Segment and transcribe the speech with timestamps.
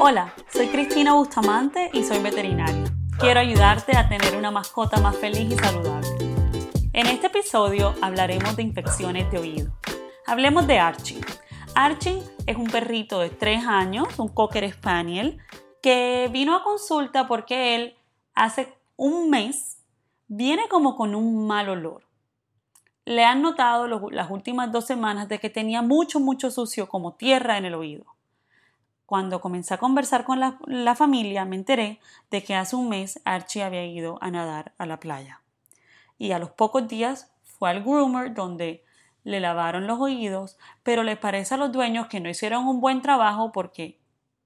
[0.00, 2.82] Hola, soy Cristina Bustamante y soy veterinaria.
[3.20, 6.08] Quiero ayudarte a tener una mascota más feliz y saludable.
[6.92, 9.78] En este episodio hablaremos de infecciones de oído.
[10.26, 11.20] Hablemos de Archie.
[11.76, 15.38] Archie es un perrito de 3 años, un Cocker Spaniel,
[15.80, 17.96] que vino a consulta porque él
[18.34, 19.78] hace un mes
[20.26, 22.08] viene como con un mal olor.
[23.04, 27.58] Le han notado las últimas dos semanas de que tenía mucho, mucho sucio como tierra
[27.58, 28.13] en el oído.
[29.06, 32.00] Cuando comencé a conversar con la, familia me enteré
[32.30, 35.42] de que hace un mes Archie había ido a nadar a la playa.
[36.16, 38.82] Y a los pocos días fue al groomer donde
[39.24, 43.02] le lavaron los oídos, pero le parece a los dueños que no hicieron un buen
[43.02, 43.98] trabajo porque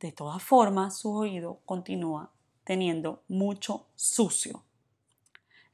[0.00, 2.30] de todas formas su oído continúa
[2.64, 4.64] teniendo mucho sucio.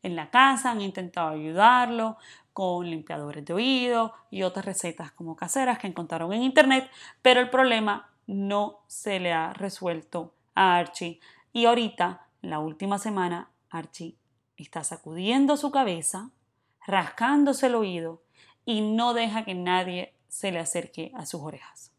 [0.02, 2.16] En la casa han intentado ayudarlo
[2.52, 6.90] con limpiadores de oído y otras recetas como caseras que encontraron en internet,
[7.22, 11.20] pero el problema no se le ha resuelto a Archie
[11.52, 14.16] y ahorita, la última semana, Archie
[14.56, 16.30] está sacudiendo su cabeza,
[16.86, 18.22] rascándose el oído
[18.64, 21.92] y no deja que nadie se le acerque a sus orejas.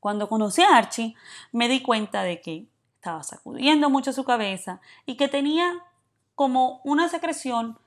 [0.00, 1.14] Cuando conocí a Archie,
[1.52, 5.84] me di cuenta de que estaba sacudiendo mucho su cabeza y que tenía
[6.34, 7.78] como una secreción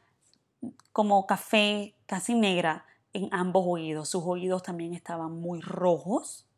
[0.91, 4.09] como café casi negra en ambos oídos.
[4.09, 6.48] Sus oídos también estaban muy rojos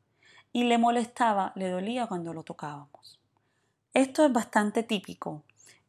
[0.54, 3.20] y le molestaba, le dolía cuando lo tocábamos.
[3.94, 5.44] Esto es bastante típico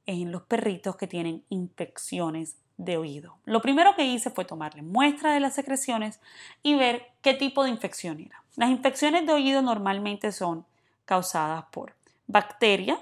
[0.06, 3.38] en los perritos que tienen infecciones de oído.
[3.44, 6.20] Lo primero que hice fue tomarle muestra de las secreciones
[6.62, 8.42] y ver qué tipo de infección era.
[8.56, 10.66] Las infecciones de oído normalmente son
[11.04, 11.94] causadas por
[12.26, 12.98] bacterias,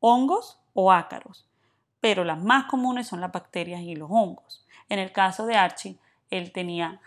[0.00, 1.46] hongos o ácaros,
[2.00, 4.66] pero las más comunes son las bacterias y los hongos.
[4.88, 5.98] En el caso de Archie,
[6.30, 7.00] él tenía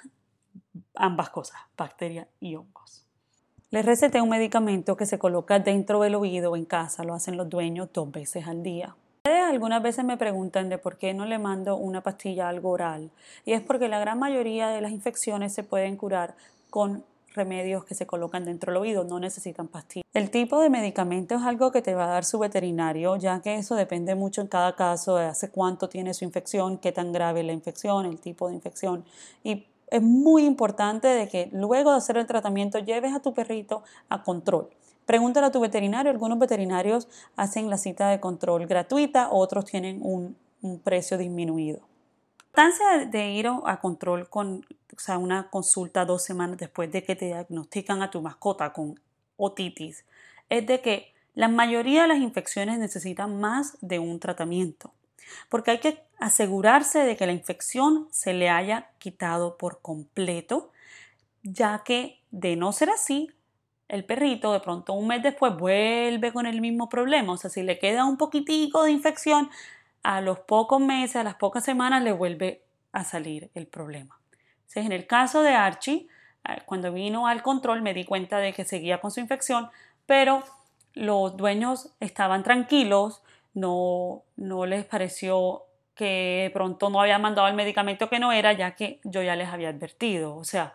[0.96, 3.05] ambas cosas, bacterias y hongos.
[3.76, 7.50] Le receté un medicamento que se coloca dentro del oído en casa, lo hacen los
[7.50, 8.96] dueños dos veces al día.
[9.26, 13.12] Algunas veces me preguntan de por qué no le mando una pastilla algo oral
[13.44, 16.36] y es porque la gran mayoría de las infecciones se pueden curar
[16.70, 17.04] con
[17.34, 20.06] remedios que se colocan dentro del oído, no necesitan pastillas.
[20.14, 23.56] El tipo de medicamento es algo que te va a dar su veterinario, ya que
[23.56, 27.42] eso depende mucho en cada caso de hace cuánto tiene su infección, qué tan grave
[27.42, 29.04] es la infección, el tipo de infección.
[29.44, 33.84] Y es muy importante de que luego de hacer el tratamiento lleves a tu perrito
[34.10, 34.70] a control.
[35.06, 40.36] Pregúntale a tu veterinario, algunos veterinarios hacen la cita de control gratuita, otros tienen un,
[40.84, 41.82] precio disminuido.
[42.56, 47.04] La importancia de ir a control con o sea, una consulta dos semanas después de
[47.04, 49.00] que te diagnostican a tu mascota con
[49.38, 50.06] otitis,
[50.50, 54.94] es de que la mayoría de las infecciones necesitan más de un tratamiento,
[55.50, 60.72] porque hay que asegurarse de que la infección se le haya quitado por completo,
[61.44, 63.32] ya que de no ser así,
[63.88, 67.62] el perrito de pronto un mes después vuelve con el mismo problema, o sea, si
[67.62, 69.50] le queda un poquitico de infección,
[70.06, 72.62] a los pocos meses, a las pocas semanas le vuelve
[72.92, 74.20] a salir el problema.
[74.58, 76.08] Entonces, en el caso de Archie,
[76.48, 79.70] eh, cuando vino al control me di cuenta de que seguía con su infección,
[80.06, 80.44] pero
[80.94, 83.24] los dueños estaban tranquilos,
[83.56, 85.64] no, no les pareció
[85.96, 89.48] que pronto no había mandado el medicamento que no era, ya que yo ya les
[89.48, 90.36] había advertido.
[90.36, 90.74] O sea,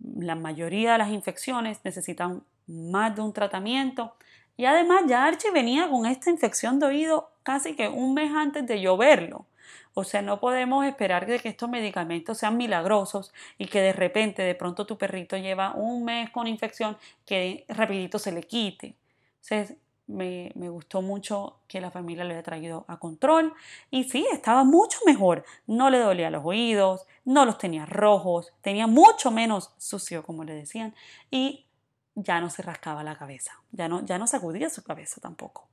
[0.00, 4.16] la mayoría de las infecciones necesitan más de un tratamiento.
[4.56, 8.66] Y además ya Archie venía con esta infección de oído casi que un mes antes
[8.66, 9.46] de yo verlo.
[9.94, 14.42] O sea, no podemos esperar de que estos medicamentos sean milagrosos y que de repente,
[14.42, 18.96] de pronto tu perrito lleva un mes con infección que rapidito se le quite.
[19.42, 23.52] Entonces, me, gustó mucho que la familia le haya traído a control
[23.90, 25.44] y sí, estaba mucho mejor.
[25.66, 30.54] No le dolía los oídos, no los tenía rojos, tenía mucho menos sucio, como le
[30.54, 30.94] decían,
[31.30, 31.66] y
[32.14, 35.68] ya no se rascaba la cabeza, ya no, ya no sacudía su cabeza tampoco.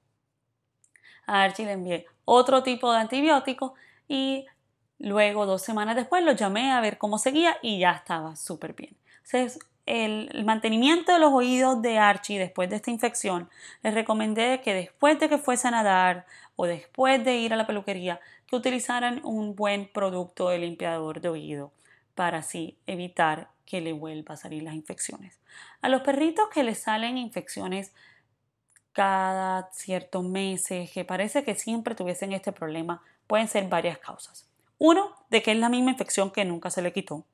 [1.26, 3.76] A Archie le envié otro tipo de antibiótico
[4.08, 4.46] y
[5.00, 8.98] luego dos semanas después lo llamé a ver cómo seguía y ya estaba súper bien.
[9.86, 13.50] El, mantenimiento de los oídos de Archie después de esta infección,
[13.82, 16.26] les recomendé que después de que fuese a nadar
[16.56, 21.30] o después de ir a la peluquería, que utilizaran un buen producto de limpiador de
[21.30, 21.72] oído
[22.16, 25.40] para así evitar que le vuelva a salir las infecciones.
[25.82, 27.94] A los perritos que les salen infecciones
[28.92, 34.48] cada ciertos meses, que parece que siempre tuviesen este problema, pueden ser varias causas.
[34.78, 37.26] Uno, de que es la misma infección que nunca se le quitó.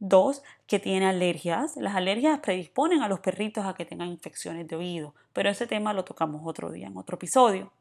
[0.00, 1.76] Dos, que tiene alergias.
[1.76, 5.92] Las alergias predisponen a los perritos a que tengan infecciones de oído, pero ese tema
[5.92, 7.72] lo tocamos otro día, en otro episodio.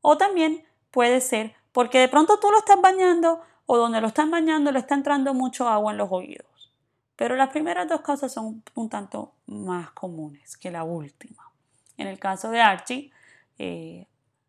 [0.00, 4.30] O también puede ser porque de pronto tú lo estás bañando o donde lo están
[4.30, 6.72] bañando le está entrando mucho agua en los oídos.
[7.16, 11.50] Pero las primeras dos causas son un tanto más comunes que la última.
[11.96, 13.10] En el caso de Archie,
[13.58, 14.06] eh,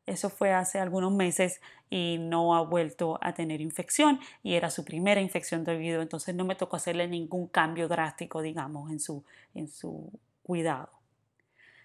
[0.07, 4.83] eso fue hace algunos meses y no ha vuelto a tener infección y era su
[4.83, 9.23] primera infección de oído, entonces no me tocó hacerle ningún cambio drástico, digamos, en su,
[9.53, 10.09] en su
[10.43, 10.89] cuidado.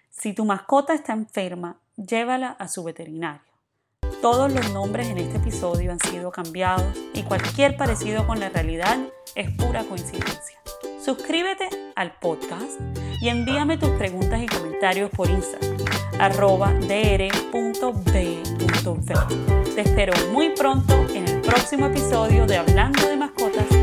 [0.09, 3.41] Si tu mascota está enferma, llévala a su veterinario.
[4.21, 8.97] Todos los nombres en este episodio han sido cambiados y cualquier parecido con la realidad
[9.35, 10.59] es pura coincidencia.
[11.03, 12.79] Suscríbete al podcast
[13.21, 15.77] y envíame tus preguntas y comentarios por Instagram,
[16.19, 17.53] arroba dr.b.v.
[19.75, 23.82] Te espero muy pronto en el próximo episodio de Hablando de Mascotas